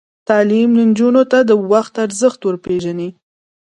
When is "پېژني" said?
2.65-3.09